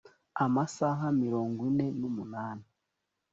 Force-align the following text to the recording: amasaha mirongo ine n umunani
amasaha 0.45 1.05
mirongo 1.21 1.59
ine 1.69 1.87
n 1.99 2.01
umunani 2.09 2.65